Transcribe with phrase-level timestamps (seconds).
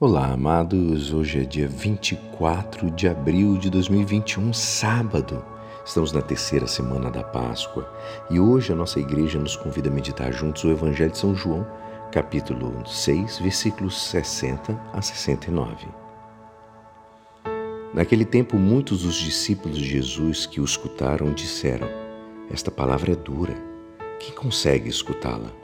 [0.00, 1.12] Olá, amados.
[1.12, 5.40] Hoje é dia 24 de abril de 2021, sábado.
[5.86, 7.88] Estamos na terceira semana da Páscoa
[8.28, 11.64] e hoje a nossa igreja nos convida a meditar juntos o Evangelho de São João,
[12.10, 15.86] capítulo 6, versículos 60 a 69.
[17.94, 21.86] Naquele tempo, muitos dos discípulos de Jesus que o escutaram disseram:
[22.50, 23.54] Esta palavra é dura.
[24.18, 25.63] Quem consegue escutá-la?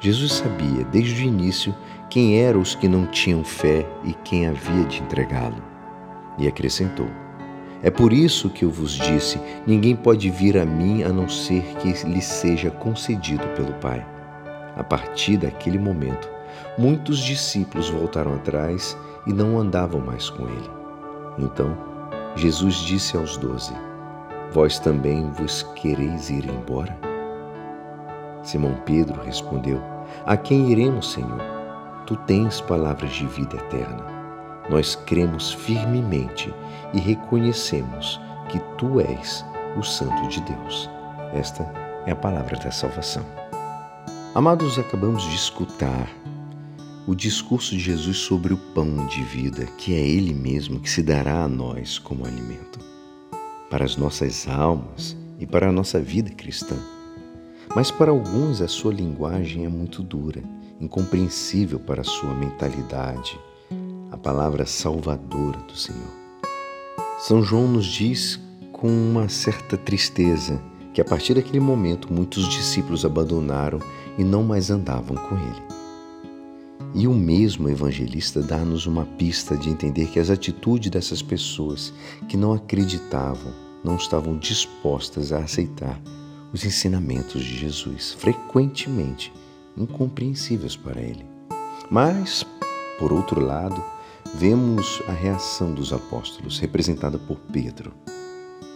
[0.00, 1.74] Jesus sabia desde o início
[2.08, 5.62] quem eram os que não tinham fé e quem havia de entregá-lo.
[6.38, 7.08] E acrescentou:
[7.82, 11.62] É por isso que eu vos disse: ninguém pode vir a mim a não ser
[11.78, 14.06] que lhe seja concedido pelo Pai.
[14.76, 16.30] A partir daquele momento,
[16.78, 20.70] muitos discípulos voltaram atrás e não andavam mais com ele.
[21.38, 21.76] Então,
[22.36, 23.74] Jesus disse aos doze:
[24.52, 26.96] Vós também vos quereis ir embora?
[28.42, 31.40] Simão Pedro respondeu: A quem iremos, Senhor?
[32.06, 34.04] Tu tens palavras de vida eterna.
[34.70, 36.52] Nós cremos firmemente
[36.92, 39.44] e reconhecemos que tu és
[39.76, 40.88] o Santo de Deus.
[41.32, 41.62] Esta
[42.06, 43.24] é a palavra da salvação.
[44.34, 46.08] Amados, acabamos de escutar
[47.06, 51.02] o discurso de Jesus sobre o pão de vida, que é Ele mesmo que se
[51.02, 52.78] dará a nós como alimento,
[53.70, 56.76] para as nossas almas e para a nossa vida cristã.
[57.74, 60.42] Mas para alguns a sua linguagem é muito dura,
[60.80, 63.38] incompreensível para a sua mentalidade,
[64.10, 66.18] a palavra salvadora do Senhor.
[67.20, 68.40] São João nos diz
[68.72, 70.60] com uma certa tristeza
[70.94, 73.80] que a partir daquele momento muitos discípulos abandonaram
[74.16, 75.62] e não mais andavam com ele.
[76.94, 81.92] E o mesmo evangelista dá-nos uma pista de entender que as atitudes dessas pessoas
[82.28, 83.52] que não acreditavam,
[83.84, 86.00] não estavam dispostas a aceitar
[86.52, 89.32] os ensinamentos de Jesus, frequentemente
[89.76, 91.24] incompreensíveis para ele.
[91.90, 92.44] Mas,
[92.98, 93.82] por outro lado,
[94.34, 97.92] vemos a reação dos apóstolos, representada por Pedro.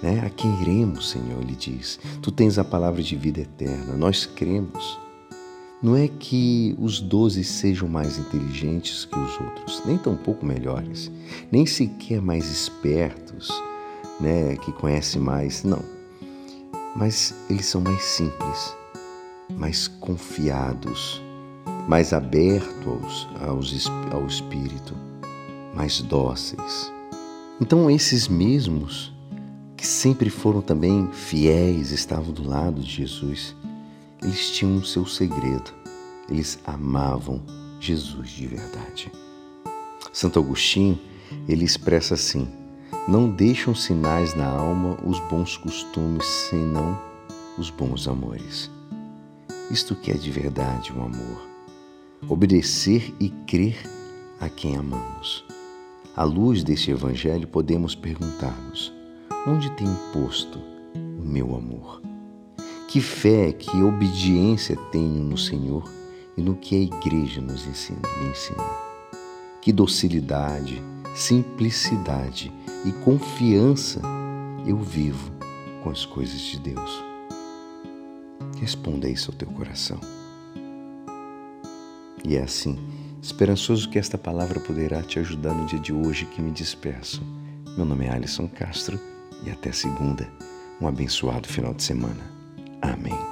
[0.02, 0.20] Né?
[0.24, 1.40] A quem iremos, Senhor?
[1.40, 4.98] Ele diz: Tu tens a palavra de vida eterna, nós cremos.
[5.82, 11.10] Não é que os doze sejam mais inteligentes que os outros, nem tampouco melhores,
[11.50, 13.50] nem sequer mais espertos,
[14.20, 15.64] né, que conhecem mais.
[15.64, 16.01] Não
[16.94, 18.76] mas eles são mais simples,
[19.50, 21.22] mais confiados,
[21.88, 24.94] mais abertos aos, ao Espírito,
[25.74, 26.92] mais dóceis.
[27.60, 29.12] Então, esses mesmos
[29.76, 33.56] que sempre foram também fiéis, estavam do lado de Jesus,
[34.22, 35.72] eles tinham o seu segredo,
[36.28, 37.42] eles amavam
[37.80, 39.10] Jesus de verdade.
[40.12, 40.98] Santo Agostinho,
[41.48, 42.48] ele expressa assim:
[43.08, 46.98] não deixam sinais na alma os bons costumes, senão
[47.58, 48.70] os bons amores.
[49.70, 51.48] Isto que é de verdade o amor.
[52.28, 53.76] Obedecer e crer
[54.40, 55.44] a quem amamos.
[56.14, 58.92] À luz deste Evangelho, podemos perguntar-nos:
[59.46, 60.58] onde tem posto
[60.94, 62.02] o meu amor?
[62.86, 65.90] Que fé, que obediência tenho no Senhor
[66.36, 68.62] e no que a Igreja nos ensina, me ensina?
[69.62, 70.82] Que docilidade,
[71.14, 72.52] simplicidade
[72.84, 74.00] e confiança
[74.66, 75.32] eu vivo
[75.82, 77.02] com as coisas de Deus.
[78.60, 79.98] Responda isso ao teu coração.
[82.24, 82.78] E é assim,
[83.20, 87.22] esperançoso que esta palavra poderá te ajudar no dia de hoje que me despeço.
[87.76, 88.98] Meu nome é Alisson Castro
[89.44, 90.28] e até segunda.
[90.80, 92.30] Um abençoado final de semana.
[92.80, 93.31] Amém.